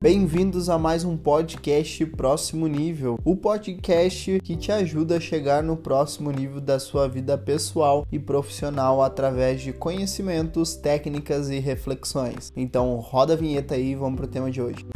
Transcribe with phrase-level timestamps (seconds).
[0.00, 5.76] Bem-vindos a mais um podcast Próximo Nível, o podcast que te ajuda a chegar no
[5.76, 12.52] próximo nível da sua vida pessoal e profissional através de conhecimentos, técnicas e reflexões.
[12.54, 14.86] Então, roda a vinheta aí e vamos pro tema de hoje.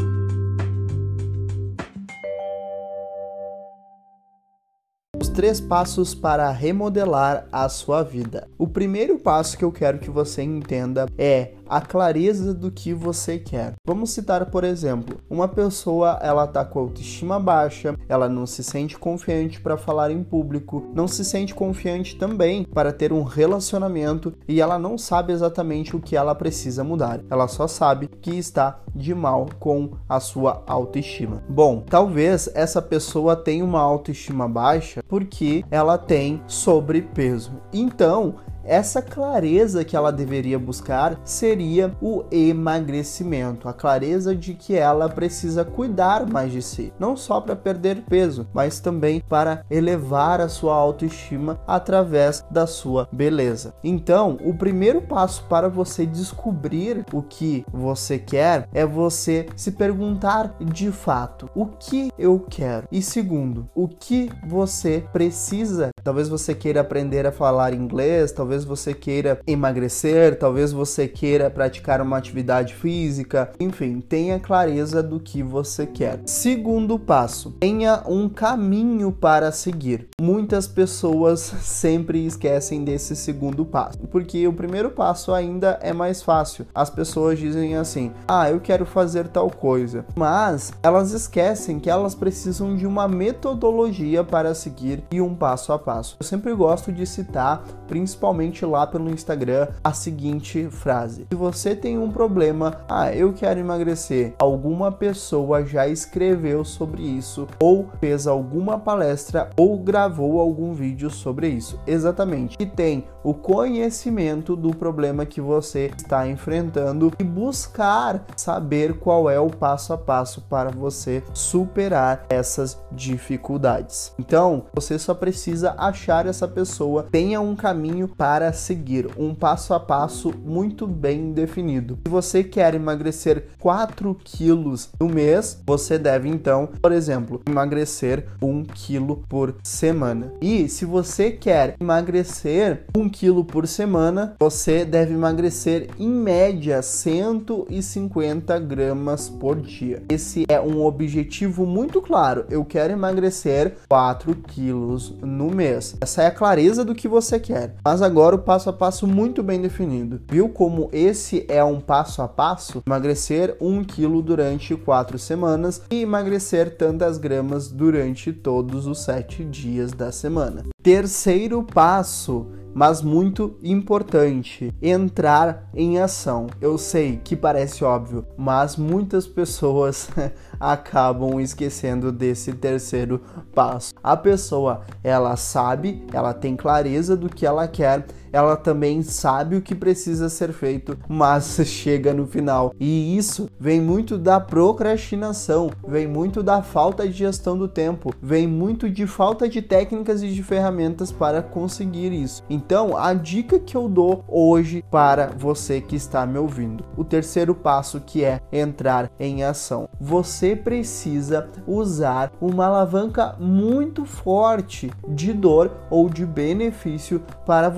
[5.20, 8.48] Os três passos para remodelar a sua vida.
[8.56, 13.38] O primeiro passo que eu quero que você entenda é a clareza do que você
[13.38, 13.72] quer.
[13.86, 18.98] Vamos citar, por exemplo, uma pessoa ela tá com autoestima baixa, ela não se sente
[18.98, 24.60] confiante para falar em público, não se sente confiante também para ter um relacionamento e
[24.60, 27.20] ela não sabe exatamente o que ela precisa mudar.
[27.30, 31.42] Ela só sabe que está de mal com a sua autoestima.
[31.48, 37.52] Bom, talvez essa pessoa tenha uma autoestima baixa porque ela tem sobrepeso.
[37.72, 38.34] Então,
[38.64, 45.64] essa clareza que ela deveria buscar seria o emagrecimento, a clareza de que ela precisa
[45.64, 50.74] cuidar mais de si, não só para perder peso, mas também para elevar a sua
[50.74, 53.74] autoestima através da sua beleza.
[53.82, 60.54] Então, o primeiro passo para você descobrir o que você quer é você se perguntar
[60.60, 62.86] de fato o que eu quero.
[62.90, 65.90] E segundo, o que você precisa.
[66.02, 71.50] Talvez você queira aprender a falar inglês, talvez talvez você queira emagrecer, talvez você queira
[71.50, 76.20] praticar uma atividade física, enfim, tenha clareza do que você quer.
[76.26, 80.08] Segundo passo, tenha um caminho para seguir.
[80.20, 86.66] Muitas pessoas sempre esquecem desse segundo passo, porque o primeiro passo ainda é mais fácil.
[86.74, 92.14] As pessoas dizem assim: "Ah, eu quero fazer tal coisa", mas elas esquecem que elas
[92.14, 96.16] precisam de uma metodologia para seguir e um passo a passo.
[96.20, 101.76] Eu sempre gosto de citar, principalmente principalmente lá pelo Instagram, a seguinte frase: Se você
[101.76, 108.26] tem um problema, ah, eu quero emagrecer, alguma pessoa já escreveu sobre isso, ou fez
[108.26, 111.78] alguma palestra, ou gravou algum vídeo sobre isso.
[111.86, 112.56] Exatamente.
[112.58, 119.38] E tem o conhecimento do problema que você está enfrentando e buscar saber qual é
[119.38, 124.12] o passo a passo para você superar essas dificuldades.
[124.18, 129.74] Então, você só precisa achar essa pessoa, tenha um caminho para para seguir, um passo
[129.74, 131.98] a passo muito bem definido.
[132.06, 138.62] Se você quer emagrecer 4 quilos no mês, você deve então, por exemplo, emagrecer 1
[138.74, 140.32] quilo por semana.
[140.40, 148.58] E se você quer emagrecer 1 quilo por semana, você deve emagrecer em média 150
[148.60, 150.04] gramas por dia.
[150.08, 152.46] Esse é um objetivo muito claro.
[152.48, 155.96] Eu quero emagrecer 4 quilos no mês.
[156.00, 157.74] Essa é a clareza do que você quer.
[157.84, 160.20] Mas agora agora o passo a passo muito bem definido.
[160.30, 162.80] Viu como esse é um passo a passo?
[162.86, 169.90] Emagrecer 1 kg durante 4 semanas e emagrecer tantas gramas durante todos os 7 dias
[169.90, 170.62] da semana.
[170.80, 176.46] Terceiro passo mas muito importante, entrar em ação.
[176.60, 180.08] Eu sei que parece óbvio, mas muitas pessoas
[180.58, 183.20] acabam esquecendo desse terceiro
[183.54, 183.92] passo.
[184.02, 189.62] A pessoa, ela sabe, ela tem clareza do que ela quer, ela também sabe o
[189.62, 192.74] que precisa ser feito, mas chega no final.
[192.80, 198.46] E isso vem muito da procrastinação, vem muito da falta de gestão do tempo, vem
[198.46, 202.42] muito de falta de técnicas e de ferramentas para conseguir isso.
[202.48, 207.54] Então, a dica que eu dou hoje para você que está me ouvindo, o terceiro
[207.54, 209.88] passo que é entrar em ação.
[210.00, 217.68] Você precisa usar uma alavanca muito forte de dor ou de benefício para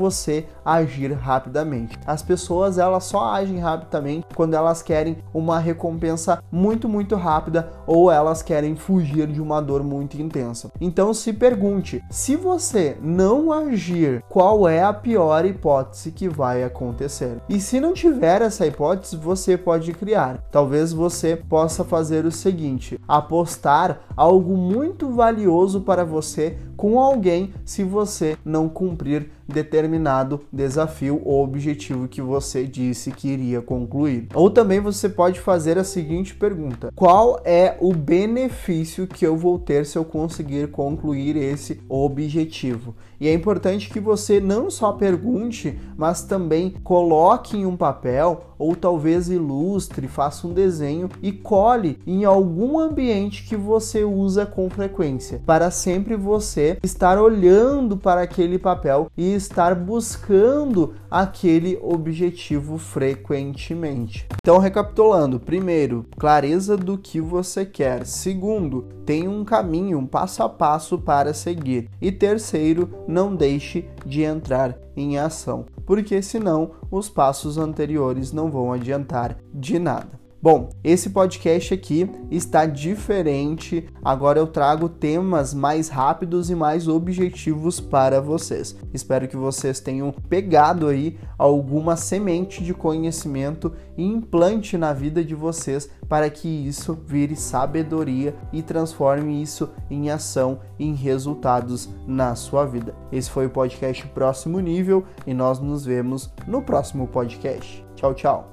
[0.64, 1.98] agir rapidamente.
[2.06, 8.10] As pessoas elas só agem rapidamente quando elas querem uma recompensa muito muito rápida ou
[8.10, 10.70] elas querem fugir de uma dor muito intensa.
[10.80, 17.38] Então se pergunte, se você não agir, qual é a pior hipótese que vai acontecer?
[17.48, 20.38] E se não tiver essa hipótese, você pode criar.
[20.50, 27.84] Talvez você possa fazer o seguinte: apostar algo muito valioso para você com alguém se
[27.84, 34.28] você não cumprir determinado desafio ou objetivo que você disse que iria concluir.
[34.34, 39.58] Ou também você pode fazer a seguinte pergunta: qual é o benefício que eu vou
[39.58, 42.94] ter se eu conseguir concluir esse objetivo?
[43.20, 48.74] E é importante que você não só pergunte, mas também coloque em um papel ou
[48.76, 55.40] talvez ilustre, faça um desenho e cole em algum ambiente que você usa com frequência,
[55.46, 64.26] para sempre você estar olhando para aquele papel e estar buscando aquele objetivo frequentemente.
[64.42, 68.06] Então, recapitulando: primeiro, clareza do que você quer.
[68.06, 71.88] Segundo, tem um caminho, um passo a passo para seguir.
[72.00, 78.72] E terceiro, não deixe de entrar em ação, porque senão os passos anteriores não vão
[78.72, 80.23] adiantar de nada.
[80.44, 83.88] Bom, esse podcast aqui está diferente.
[84.04, 88.76] Agora eu trago temas mais rápidos e mais objetivos para vocês.
[88.92, 95.34] Espero que vocês tenham pegado aí alguma semente de conhecimento e implante na vida de
[95.34, 102.66] vocês para que isso vire sabedoria e transforme isso em ação, em resultados na sua
[102.66, 102.94] vida.
[103.10, 107.82] Esse foi o podcast Próximo Nível e nós nos vemos no próximo podcast.
[107.96, 108.50] Tchau, tchau.